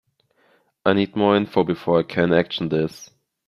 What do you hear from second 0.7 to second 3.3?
I need more info before I can action this.